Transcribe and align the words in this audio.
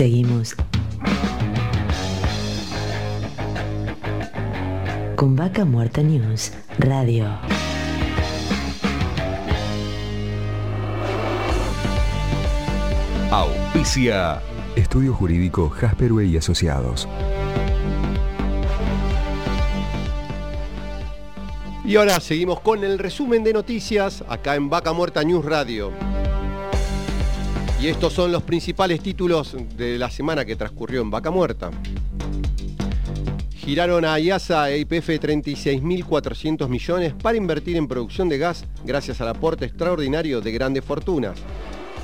Seguimos 0.00 0.54
con 5.14 5.36
Vaca 5.36 5.66
Muerta 5.66 6.00
News 6.00 6.52
Radio. 6.78 7.26
Auspicia. 13.30 14.40
Estudio 14.74 15.12
Jurídico 15.12 15.68
Jasperway 15.68 16.30
y 16.30 16.38
Asociados. 16.38 17.06
Y 21.84 21.96
ahora 21.96 22.20
seguimos 22.20 22.60
con 22.60 22.84
el 22.84 22.98
resumen 22.98 23.44
de 23.44 23.52
noticias 23.52 24.24
acá 24.30 24.54
en 24.54 24.70
Vaca 24.70 24.94
Muerta 24.94 25.22
News 25.24 25.44
Radio. 25.44 25.92
Y 27.82 27.86
estos 27.86 28.12
son 28.12 28.30
los 28.30 28.42
principales 28.42 29.00
títulos 29.00 29.56
de 29.78 29.96
la 29.96 30.10
semana 30.10 30.44
que 30.44 30.54
transcurrió 30.54 31.00
en 31.00 31.10
Vaca 31.10 31.30
Muerta. 31.30 31.70
Giraron 33.56 34.04
a 34.04 34.20
IASA 34.20 34.70
e 34.70 34.80
IPF 34.80 35.08
36.400 35.08 36.68
millones 36.68 37.14
para 37.14 37.38
invertir 37.38 37.78
en 37.78 37.88
producción 37.88 38.28
de 38.28 38.36
gas 38.36 38.66
gracias 38.84 39.22
al 39.22 39.28
aporte 39.28 39.64
extraordinario 39.64 40.42
de 40.42 40.52
grandes 40.52 40.84
fortunas. 40.84 41.38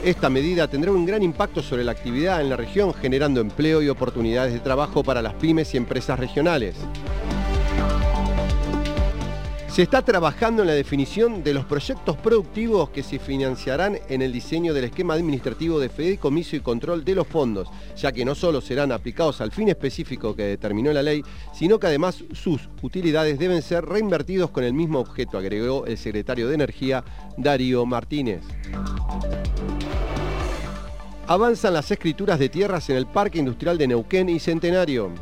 Esta 0.02 0.30
medida 0.30 0.66
tendrá 0.66 0.92
un 0.92 1.04
gran 1.04 1.22
impacto 1.22 1.62
sobre 1.62 1.84
la 1.84 1.92
actividad 1.92 2.40
en 2.40 2.48
la 2.48 2.56
región, 2.56 2.94
generando 2.94 3.42
empleo 3.42 3.82
y 3.82 3.90
oportunidades 3.90 4.54
de 4.54 4.60
trabajo 4.60 5.04
para 5.04 5.20
las 5.20 5.34
pymes 5.34 5.74
y 5.74 5.76
empresas 5.76 6.18
regionales. 6.18 6.74
Se 9.76 9.82
está 9.82 10.00
trabajando 10.00 10.62
en 10.62 10.68
la 10.68 10.74
definición 10.74 11.44
de 11.44 11.52
los 11.52 11.66
proyectos 11.66 12.16
productivos 12.16 12.88
que 12.88 13.02
se 13.02 13.18
financiarán 13.18 13.98
en 14.08 14.22
el 14.22 14.32
diseño 14.32 14.72
del 14.72 14.84
esquema 14.84 15.12
administrativo 15.12 15.78
de 15.78 15.90
fideicomiso 15.90 16.56
y 16.56 16.60
control 16.60 17.04
de 17.04 17.14
los 17.14 17.26
fondos, 17.26 17.68
ya 17.94 18.10
que 18.10 18.24
no 18.24 18.34
solo 18.34 18.62
serán 18.62 18.90
aplicados 18.90 19.42
al 19.42 19.52
fin 19.52 19.68
específico 19.68 20.34
que 20.34 20.44
determinó 20.44 20.94
la 20.94 21.02
ley, 21.02 21.22
sino 21.52 21.78
que 21.78 21.88
además 21.88 22.24
sus 22.32 22.70
utilidades 22.80 23.38
deben 23.38 23.60
ser 23.60 23.84
reinvertidos 23.84 24.48
con 24.48 24.64
el 24.64 24.72
mismo 24.72 24.98
objeto, 24.98 25.36
agregó 25.36 25.84
el 25.84 25.98
secretario 25.98 26.48
de 26.48 26.54
Energía, 26.54 27.04
Darío 27.36 27.84
Martínez. 27.84 28.44
Avanzan 31.26 31.74
las 31.74 31.90
escrituras 31.90 32.38
de 32.38 32.48
tierras 32.48 32.88
en 32.88 32.96
el 32.96 33.04
Parque 33.04 33.40
Industrial 33.40 33.76
de 33.76 33.88
Neuquén 33.88 34.30
y 34.30 34.38
Centenario. 34.38 35.12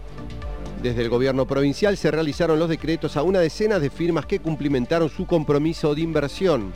Desde 0.85 1.01
el 1.01 1.09
gobierno 1.09 1.47
provincial 1.47 1.97
se 1.97 2.11
realizaron 2.11 2.59
los 2.59 2.69
decretos 2.69 3.17
a 3.17 3.23
una 3.23 3.41
decena 3.41 3.79
de 3.79 3.89
firmas 3.89 4.27
que 4.27 4.41
cumplimentaron 4.41 5.09
su 5.09 5.27
compromiso 5.27 5.95
de 5.95 6.03
inversión. 6.03 6.75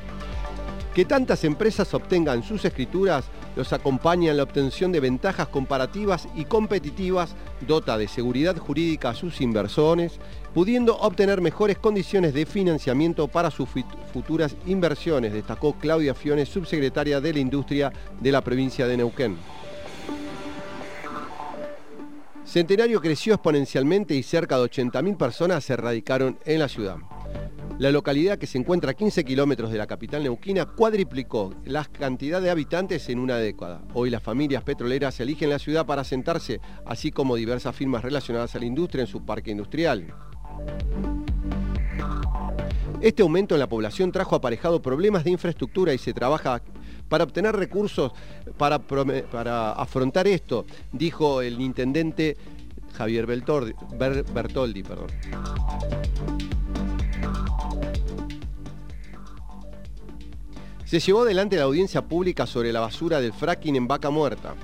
Que 0.95 1.05
tantas 1.05 1.45
empresas 1.45 1.93
obtengan 1.93 2.43
sus 2.43 2.65
escrituras 2.65 3.27
los 3.55 3.75
acompaña 3.75 4.31
en 4.31 4.39
la 4.39 4.45
obtención 4.45 4.93
de 4.93 5.01
ventajas 5.01 5.49
comparativas 5.49 6.27
y 6.35 6.47
competitivas, 6.47 7.35
dota 7.67 7.99
de 7.99 8.09
seguridad 8.09 8.57
jurídica 8.57 9.11
a 9.11 9.15
sus 9.15 9.43
inversores, 9.43 10.19
pudiendo 10.55 10.97
obtener 10.97 11.43
mejores 11.43 11.77
condiciones 11.77 12.33
de 12.33 12.47
financiamiento 12.47 13.29
para 13.29 13.51
sus 13.51 13.69
futuras 14.11 14.57
inversiones, 14.65 15.35
destacó 15.35 15.75
Claudia 15.75 16.15
Fiones, 16.15 16.49
subsecretaria 16.49 17.21
de 17.21 17.35
la 17.35 17.41
Industria 17.41 17.93
de 18.19 18.33
la 18.33 18.41
provincia 18.41 18.87
de 18.87 18.97
Neuquén. 18.97 19.37
Centenario 22.49 23.03
creció 23.03 23.35
exponencialmente 23.35 24.15
y 24.15 24.23
cerca 24.23 24.57
de 24.57 24.65
80.000 24.65 25.19
personas 25.19 25.63
se 25.63 25.77
radicaron 25.77 26.39
en 26.47 26.61
la 26.61 26.69
ciudad. 26.69 26.97
La 27.79 27.93
localidad 27.93 28.39
que 28.39 28.47
se 28.47 28.57
encuentra 28.57 28.93
a 28.93 28.95
15 28.95 29.23
kilómetros 29.23 29.71
de 29.71 29.77
la 29.77 29.87
capital 29.87 30.23
neuquina 30.23 30.65
cuadriplicó 30.65 31.53
la 31.67 31.85
cantidad 31.85 32.41
de 32.41 32.49
habitantes 32.49 33.11
en 33.11 33.19
una 33.19 33.37
década. 33.37 33.83
Hoy 33.93 34.09
las 34.09 34.23
familias 34.23 34.63
petroleras 34.63 35.21
eligen 35.21 35.51
la 35.51 35.59
ciudad 35.59 35.85
para 35.85 36.01
asentarse, 36.01 36.63
así 36.87 37.11
como 37.11 37.37
diversas 37.37 37.77
firmas 37.77 38.03
relacionadas 38.03 38.55
a 38.55 38.61
la 38.61 38.65
industria 38.65 39.03
en 39.03 39.09
su 39.09 39.27
parque 39.27 39.51
industrial. 39.51 40.07
Este 43.03 43.23
aumento 43.23 43.55
en 43.57 43.61
la 43.61 43.69
población 43.69 44.11
trajo 44.11 44.35
aparejado 44.35 44.81
problemas 44.81 45.23
de 45.23 45.31
infraestructura 45.31 45.93
y 45.93 45.99
se 45.99 46.15
trabaja 46.15 46.63
para 47.09 47.25
obtener 47.25 47.57
recursos 47.57 48.13
para, 48.57 48.79
para 48.79 49.73
afrontar 49.73 50.27
esto, 50.27 50.67
dijo 50.93 51.43
el 51.43 51.61
intendente 51.61 52.37
Javier 52.95 53.27
Bertoldi. 53.27 53.75
Perdón. 54.83 55.07
Se 60.85 61.01
llevó 61.01 61.23
adelante 61.23 61.57
la 61.57 61.65
audiencia 61.65 62.03
pública 62.03 62.47
sobre 62.47 62.73
la 62.73 62.81
basura 62.81 63.21
del 63.21 63.35
fracking 63.35 63.77
en 63.77 63.87
Vaca 63.87 64.09
Muerta. 64.09 64.55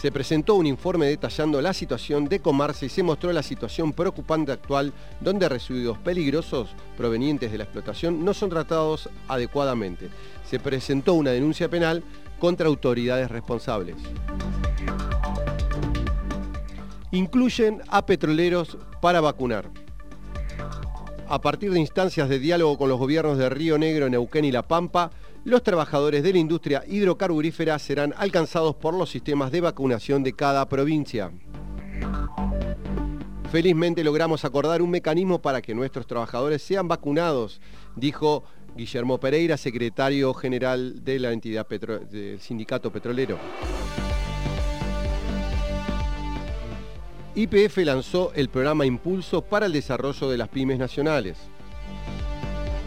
Se 0.00 0.12
presentó 0.12 0.54
un 0.54 0.66
informe 0.66 1.06
detallando 1.06 1.60
la 1.62 1.72
situación 1.72 2.26
de 2.26 2.40
Comarse 2.40 2.86
y 2.86 2.88
se 2.88 3.02
mostró 3.02 3.32
la 3.32 3.42
situación 3.42 3.92
preocupante 3.92 4.52
actual 4.52 4.92
donde 5.20 5.48
residuos 5.48 5.98
peligrosos 5.98 6.68
provenientes 6.96 7.50
de 7.50 7.58
la 7.58 7.64
explotación 7.64 8.24
no 8.24 8.34
son 8.34 8.50
tratados 8.50 9.08
adecuadamente. 9.26 10.10
Se 10.44 10.58
presentó 10.58 11.14
una 11.14 11.30
denuncia 11.30 11.68
penal 11.68 12.02
contra 12.38 12.66
autoridades 12.66 13.30
responsables. 13.30 13.96
Incluyen 17.10 17.80
a 17.88 18.04
petroleros 18.04 18.76
para 19.00 19.22
vacunar. 19.22 19.85
A 21.28 21.40
partir 21.40 21.72
de 21.72 21.80
instancias 21.80 22.28
de 22.28 22.38
diálogo 22.38 22.78
con 22.78 22.88
los 22.88 23.00
gobiernos 23.00 23.36
de 23.36 23.48
Río 23.48 23.78
Negro, 23.78 24.08
Neuquén 24.08 24.44
y 24.44 24.52
La 24.52 24.62
Pampa, 24.62 25.10
los 25.44 25.64
trabajadores 25.64 26.22
de 26.22 26.32
la 26.32 26.38
industria 26.38 26.84
hidrocarburífera 26.86 27.76
serán 27.80 28.14
alcanzados 28.16 28.76
por 28.76 28.94
los 28.94 29.10
sistemas 29.10 29.50
de 29.50 29.60
vacunación 29.60 30.22
de 30.22 30.34
cada 30.34 30.68
provincia. 30.68 31.32
Felizmente 33.50 34.04
logramos 34.04 34.44
acordar 34.44 34.82
un 34.82 34.90
mecanismo 34.90 35.42
para 35.42 35.62
que 35.62 35.74
nuestros 35.74 36.06
trabajadores 36.06 36.62
sean 36.62 36.86
vacunados, 36.86 37.60
dijo 37.96 38.44
Guillermo 38.76 39.18
Pereira, 39.18 39.56
secretario 39.56 40.32
general 40.32 41.04
de 41.04 41.18
la 41.18 41.32
entidad 41.32 41.66
del 41.66 42.40
sindicato 42.40 42.92
petrolero. 42.92 43.36
IPF 47.38 47.76
lanzó 47.84 48.32
el 48.34 48.48
programa 48.48 48.86
Impulso 48.86 49.42
para 49.42 49.66
el 49.66 49.72
desarrollo 49.74 50.30
de 50.30 50.38
las 50.38 50.48
pymes 50.48 50.78
nacionales. 50.78 51.36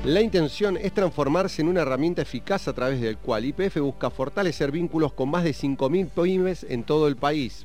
La 0.04 0.22
intención 0.22 0.76
es 0.76 0.92
transformarse 0.92 1.62
en 1.62 1.68
una 1.68 1.82
herramienta 1.82 2.24
eficaz 2.24 2.68
a 2.68 2.74
través 2.74 3.00
del 3.00 3.20
cual 3.20 3.46
IPF 3.46 3.78
busca 3.78 4.10
fortalecer 4.10 4.72
vínculos 4.72 5.14
con 5.14 5.30
más 5.30 5.44
de 5.44 5.52
5.000 5.52 6.10
pymes 6.10 6.66
en 6.68 6.84
todo 6.84 7.08
el 7.08 7.16
país. 7.16 7.64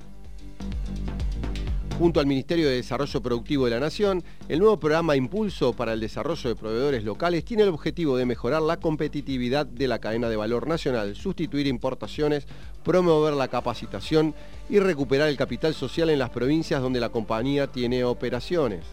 Junto 1.99 2.19
al 2.19 2.27
Ministerio 2.27 2.69
de 2.69 2.75
Desarrollo 2.75 3.23
Productivo 3.23 3.67
de 3.67 3.71
la 3.71 3.81
Nación, 3.81 4.25
el 4.49 4.59
nuevo 4.59 4.81
programa 4.81 5.15
Impulso 5.15 5.75
para 5.75 5.93
el 5.93 6.01
Desarrollo 6.01 6.49
de 6.49 6.57
Proveedores 6.57 7.05
Locales 7.05 7.45
tiene 7.45 7.63
el 7.63 7.69
objetivo 7.69 8.17
de 8.17 8.27
mejorar 8.27 8.63
la 8.63 8.79
competitividad 8.79 9.65
de 9.65 9.87
la 9.87 10.01
cadena 10.01 10.29
de 10.29 10.37
valor 10.37 10.67
nacional, 10.67 11.15
sustituir 11.15 11.69
importaciones, 11.69 12.47
promover 12.83 13.35
la 13.35 13.47
capacitación 13.47 14.35
y 14.69 14.81
recuperar 14.81 15.29
el 15.29 15.37
capital 15.37 15.73
social 15.73 16.11
en 16.11 16.19
las 16.19 16.31
provincias 16.31 16.83
donde 16.83 16.99
la 16.99 17.11
compañía 17.11 17.69
tiene 17.69 18.03
operaciones. 18.03 18.85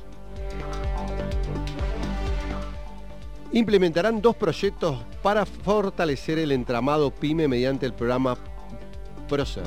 implementarán 3.53 4.21
dos 4.21 4.35
proyectos 4.35 4.97
para 5.21 5.45
fortalecer 5.45 6.39
el 6.39 6.51
entramado 6.51 7.11
PYME 7.11 7.47
mediante 7.47 7.85
el 7.85 7.93
programa 7.93 8.37
PROCER. 9.27 9.63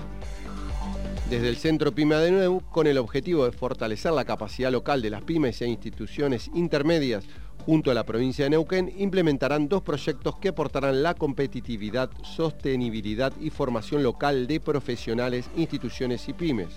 Desde 1.30 1.48
el 1.48 1.56
Centro 1.56 1.94
PYME 1.94 2.16
de 2.16 2.30
Nuevo, 2.30 2.60
con 2.60 2.86
el 2.86 2.98
objetivo 2.98 3.46
de 3.46 3.52
fortalecer 3.52 4.12
la 4.12 4.26
capacidad 4.26 4.70
local 4.70 5.00
de 5.00 5.08
las 5.08 5.22
pymes 5.22 5.62
e 5.62 5.66
instituciones 5.66 6.50
intermedias 6.54 7.24
junto 7.64 7.90
a 7.90 7.94
la 7.94 8.04
provincia 8.04 8.44
de 8.44 8.50
Neuquén, 8.50 8.92
implementarán 8.98 9.68
dos 9.68 9.80
proyectos 9.80 10.36
que 10.36 10.50
aportarán 10.50 11.02
la 11.02 11.14
competitividad, 11.14 12.10
sostenibilidad 12.22 13.32
y 13.40 13.48
formación 13.48 14.02
local 14.02 14.46
de 14.46 14.60
profesionales, 14.60 15.48
instituciones 15.56 16.28
y 16.28 16.34
pymes. 16.34 16.68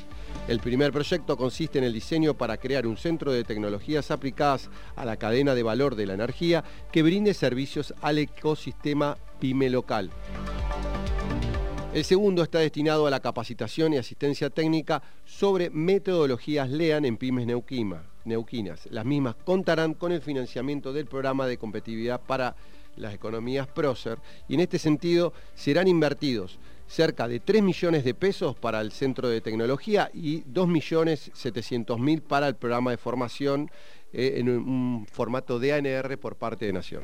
El 0.48 0.60
primer 0.60 0.94
proyecto 0.94 1.36
consiste 1.36 1.78
en 1.78 1.84
el 1.84 1.92
diseño 1.92 2.36
para 2.36 2.56
crear 2.56 2.88
un 2.88 2.96
centro 2.96 3.34
de 3.34 3.44
tecnologías 3.44 4.12
aplicadas 4.12 4.70
a 4.96 5.04
la 5.04 5.18
cadena 5.18 5.56
de 5.56 5.64
valor 5.64 5.96
de 5.96 6.06
la 6.06 6.14
energía 6.14 6.64
que 6.94 7.04
brinde 7.04 7.34
servicios 7.34 7.94
al 8.02 8.20
ecosistema 8.20 9.18
pyme 9.42 9.70
local. 9.70 10.10
El 11.98 12.06
segundo 12.06 12.44
está 12.44 12.60
destinado 12.60 13.08
a 13.08 13.10
la 13.10 13.22
capacitación 13.22 13.92
y 13.92 13.98
asistencia 13.98 14.52
técnica 14.52 15.02
sobre 15.26 15.72
metodologías 15.72 16.70
LEAN 16.70 17.06
en 17.06 17.18
pymes 17.18 17.48
neuquinas. 17.48 18.86
Las 18.92 19.04
mismas 19.04 19.34
contarán 19.44 19.96
con 19.96 20.12
el 20.12 20.22
financiamiento 20.22 20.94
del 20.94 21.08
programa 21.08 21.48
de 21.48 21.58
competitividad 21.58 22.22
para 22.22 22.56
las 22.98 23.16
economías 23.16 23.66
PROCER 23.66 24.20
y 24.48 24.54
en 24.54 24.60
este 24.60 24.78
sentido 24.78 25.34
serán 25.56 25.88
invertidos 25.88 26.60
cerca 26.86 27.28
de 27.28 27.40
3 27.40 27.64
millones 27.64 28.04
de 28.04 28.14
pesos 28.14 28.56
para 28.56 28.80
el 28.82 28.92
centro 28.92 29.28
de 29.28 29.42
tecnología 29.42 30.12
y 30.14 30.44
2 30.46 30.68
millones 30.68 31.32
700 31.34 32.00
mil 32.00 32.22
para 32.22 32.48
el 32.48 32.56
programa 32.56 32.92
de 32.92 32.98
formación 32.98 33.72
eh, 34.14 34.36
en 34.38 34.50
un, 34.50 35.08
formato 35.12 35.58
de 35.58 35.74
ANR 35.74 36.16
por 36.20 36.36
parte 36.36 36.68
de 36.68 36.74
Nación. 36.74 37.02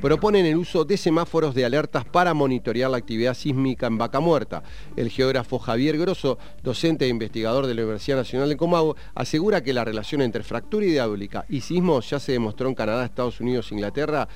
Proponen 0.00 0.46
el 0.46 0.56
uso 0.56 0.84
de 0.84 0.96
semáforos 0.96 1.54
de 1.54 1.64
alertas 1.64 2.04
para 2.04 2.32
monitorear 2.32 2.90
la 2.90 2.96
actividad 2.96 3.34
sísmica 3.34 3.86
en 3.86 3.98
Vaca 3.98 4.18
Muerta. 4.18 4.62
El 4.96 5.10
geógrafo 5.10 5.58
Javier 5.58 5.98
Grosso, 5.98 6.38
docente 6.62 7.04
e 7.04 7.08
investigador 7.08 7.66
de 7.66 7.74
la 7.74 7.82
Universidad 7.82 8.16
Nacional 8.16 8.48
de 8.48 8.56
Comahue, 8.56 8.94
asegura 9.14 9.62
que 9.62 9.74
la 9.74 9.84
relación 9.84 10.22
entre 10.22 10.42
fractura 10.42 10.86
hidráulica 10.86 11.44
y 11.48 11.60
sismos 11.60 12.08
ya 12.08 12.18
se 12.18 12.32
demostró 12.32 12.68
en 12.68 12.74
Canadá, 12.74 13.04
Estados 13.04 13.40
Unidos 13.40 13.70
e 13.70 13.74
Inglaterra. 13.74 14.26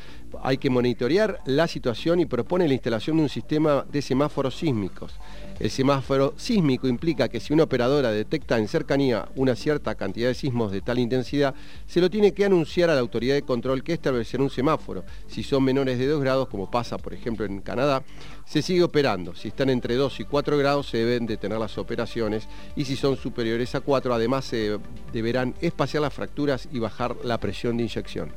Hay 0.43 0.59
que 0.59 0.69
monitorear 0.69 1.41
la 1.47 1.67
situación 1.67 2.21
y 2.21 2.27
propone 2.27 2.69
la 2.69 2.75
instalación 2.75 3.17
de 3.17 3.23
un 3.23 3.29
sistema 3.29 3.87
de 3.91 4.03
semáforos 4.03 4.57
sísmicos. 4.57 5.15
El 5.61 5.71
semáforo 5.71 6.35
sísmico 6.37 6.89
implica 6.89 7.29
que 7.29 7.39
si 7.39 7.53
una 7.53 7.63
operadora 7.63 8.11
detecta 8.11 8.59
en 8.59 8.67
cercanía 8.67 9.29
una 9.37 9.55
cierta 9.55 9.95
cantidad 9.95 10.29
de 10.29 10.35
sismos 10.35 10.73
de 10.73 10.81
tal 10.81 10.99
intensidad, 10.99 11.55
se 11.87 12.01
lo 12.01 12.11
tiene 12.11 12.33
que 12.33 12.45
anunciar 12.45 12.91
a 12.91 12.95
la 12.95 13.01
autoridad 13.01 13.37
de 13.37 13.43
control 13.43 13.85
que 13.85 13.93
establecerá 13.93 14.43
un 14.43 14.51
semáforo. 14.51 15.05
Son 15.55 15.63
menores 15.63 16.01
de 16.01 16.09
2 16.09 16.21
grados, 16.21 16.49
como 16.49 16.69
pasa 16.69 16.99
por 16.99 17.15
ejemplo 17.15 17.47
en 17.47 17.61
Canadá, 17.61 18.03
se 18.45 18.61
sigue 18.61 18.83
operando. 18.83 19.37
Si 19.37 19.49
están 19.49 19.71
entre 19.71 19.95
2 19.95 20.19
y 20.19 20.25
4 20.25 20.59
grados 20.59 20.89
se 20.89 20.99
deben 20.99 21.27
detener 21.27 21.61
las 21.61 21.79
operaciones 21.79 22.49
y 22.75 22.87
si 22.87 22.97
son 22.97 23.17
superiores 23.17 23.77
a 23.77 23.81
4 23.81 24.13
además 24.13 24.47
se 24.47 24.81
deberán 25.13 25.55
espaciar 25.61 26.03
las 26.03 26.13
fracturas 26.13 26.69
y 26.73 26.81
bajar 26.81 27.15
la 27.23 27.39
presión 27.39 27.77
de 27.77 27.85
inyección. 27.85 28.33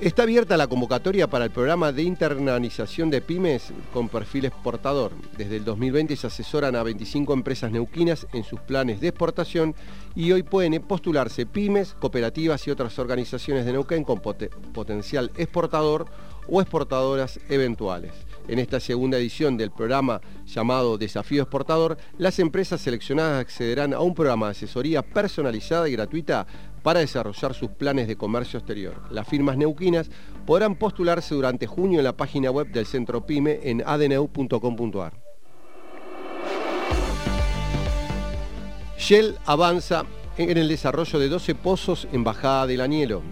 Está 0.00 0.22
abierta 0.22 0.56
la 0.56 0.68
convocatoria 0.68 1.26
para 1.26 1.44
el 1.44 1.50
programa 1.50 1.90
de 1.90 2.04
internalización 2.04 3.10
de 3.10 3.20
pymes 3.20 3.72
con 3.92 4.08
perfil 4.08 4.44
exportador. 4.44 5.10
Desde 5.36 5.56
el 5.56 5.64
2020 5.64 6.14
se 6.14 6.28
asesoran 6.28 6.76
a 6.76 6.84
25 6.84 7.32
empresas 7.32 7.72
neuquinas 7.72 8.24
en 8.32 8.44
sus 8.44 8.60
planes 8.60 9.00
de 9.00 9.08
exportación 9.08 9.74
y 10.14 10.30
hoy 10.30 10.44
pueden 10.44 10.80
postularse 10.82 11.46
pymes, 11.46 11.94
cooperativas 11.94 12.64
y 12.68 12.70
otras 12.70 12.96
organizaciones 13.00 13.66
de 13.66 13.72
Neuquén 13.72 14.04
con 14.04 14.20
potencial 14.20 15.32
exportador 15.36 16.06
o 16.46 16.60
exportadoras 16.60 17.40
eventuales. 17.48 18.12
En 18.48 18.58
esta 18.58 18.80
segunda 18.80 19.18
edición 19.18 19.58
del 19.58 19.70
programa 19.70 20.22
llamado 20.46 20.96
Desafío 20.96 21.42
Exportador, 21.42 21.98
las 22.16 22.38
empresas 22.38 22.80
seleccionadas 22.80 23.42
accederán 23.42 23.92
a 23.92 24.00
un 24.00 24.14
programa 24.14 24.46
de 24.46 24.52
asesoría 24.52 25.02
personalizada 25.02 25.86
y 25.86 25.92
gratuita 25.92 26.46
para 26.82 27.00
desarrollar 27.00 27.52
sus 27.52 27.68
planes 27.68 28.08
de 28.08 28.16
comercio 28.16 28.58
exterior. 28.58 29.02
Las 29.10 29.28
firmas 29.28 29.58
neuquinas 29.58 30.10
podrán 30.46 30.76
postularse 30.76 31.34
durante 31.34 31.66
junio 31.66 31.98
en 31.98 32.04
la 32.04 32.16
página 32.16 32.50
web 32.50 32.68
del 32.72 32.86
Centro 32.86 33.26
PYME 33.26 33.60
en 33.64 33.82
adneu.com.ar. 33.84 35.12
Shell 38.96 39.36
avanza 39.44 40.06
en 40.38 40.56
el 40.56 40.68
desarrollo 40.68 41.18
de 41.18 41.28
12 41.28 41.54
pozos 41.54 42.08
en 42.12 42.24
Bajada 42.24 42.66
del 42.66 42.80
Anielo. 42.80 43.22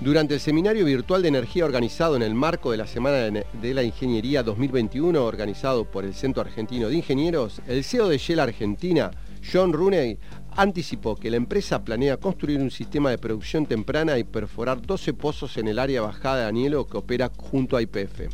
Durante 0.00 0.34
el 0.34 0.40
seminario 0.40 0.84
virtual 0.84 1.22
de 1.22 1.28
energía 1.28 1.64
organizado 1.64 2.14
en 2.14 2.22
el 2.22 2.32
marco 2.32 2.70
de 2.70 2.76
la 2.76 2.86
Semana 2.86 3.16
de 3.16 3.74
la 3.74 3.82
Ingeniería 3.82 4.44
2021 4.44 5.24
organizado 5.24 5.84
por 5.90 6.04
el 6.04 6.14
Centro 6.14 6.40
Argentino 6.40 6.88
de 6.88 6.94
Ingenieros, 6.94 7.60
el 7.66 7.82
CEO 7.82 8.08
de 8.08 8.16
Shell 8.16 8.38
Argentina, 8.38 9.10
John 9.52 9.72
Rooney, 9.72 10.16
anticipó 10.56 11.16
que 11.16 11.30
la 11.30 11.36
empresa 11.36 11.84
planea 11.84 12.16
construir 12.16 12.60
un 12.60 12.70
sistema 12.70 13.10
de 13.10 13.18
producción 13.18 13.66
temprana 13.66 14.18
y 14.18 14.24
perforar 14.24 14.80
12 14.80 15.14
pozos 15.14 15.56
en 15.56 15.66
el 15.66 15.80
área 15.80 16.00
bajada 16.00 16.42
de 16.42 16.46
Anielo 16.46 16.86
que 16.86 16.96
opera 16.96 17.32
junto 17.36 17.76
a 17.76 17.82
IPF. 17.82 18.28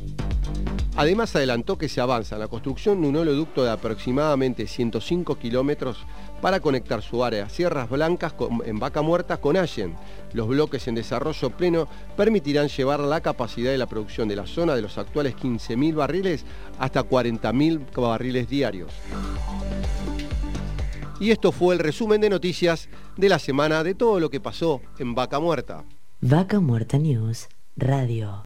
Además 0.96 1.34
adelantó 1.34 1.76
que 1.76 1.88
se 1.88 2.00
avanza 2.00 2.36
en 2.36 2.40
la 2.40 2.48
construcción 2.48 3.02
de 3.02 3.08
un 3.08 3.16
oleoducto 3.16 3.64
de 3.64 3.70
aproximadamente 3.70 4.68
105 4.68 5.36
kilómetros 5.38 6.04
para 6.40 6.60
conectar 6.60 7.02
su 7.02 7.24
área 7.24 7.48
Sierras 7.48 7.90
Blancas 7.90 8.34
en 8.64 8.78
Vaca 8.78 9.02
Muerta 9.02 9.38
con 9.38 9.56
Allen. 9.56 9.96
Los 10.32 10.46
bloques 10.46 10.86
en 10.86 10.94
desarrollo 10.94 11.50
pleno 11.50 11.88
permitirán 12.16 12.68
llevar 12.68 13.00
la 13.00 13.20
capacidad 13.20 13.72
de 13.72 13.78
la 13.78 13.86
producción 13.86 14.28
de 14.28 14.36
la 14.36 14.46
zona 14.46 14.76
de 14.76 14.82
los 14.82 14.96
actuales 14.96 15.34
15.000 15.36 15.94
barriles 15.94 16.44
hasta 16.78 17.02
40.000 17.02 18.00
barriles 18.00 18.48
diarios. 18.48 18.92
Y 21.18 21.30
esto 21.30 21.52
fue 21.52 21.74
el 21.74 21.80
resumen 21.80 22.20
de 22.20 22.30
noticias 22.30 22.88
de 23.16 23.28
la 23.28 23.38
semana 23.38 23.82
de 23.82 23.94
todo 23.94 24.20
lo 24.20 24.30
que 24.30 24.40
pasó 24.40 24.80
en 24.98 25.14
Vaca 25.14 25.40
Muerta. 25.40 25.84
Vaca 26.20 26.60
Muerta 26.60 26.98
News 26.98 27.48
Radio. 27.76 28.42